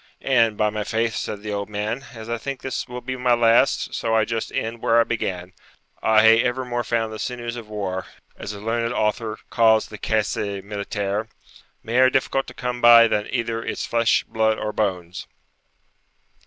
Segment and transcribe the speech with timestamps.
[0.21, 3.35] 'And, by my faith,' said the old man, 'as I think this will be my
[3.35, 5.53] last, so I just end where I began:
[6.01, 10.37] I hae evermore found the sinews of war, as a learned author calls the caisse
[10.65, 11.27] militaire,
[11.83, 15.27] mair difficult to come by than either its flesh, blood, or bones.'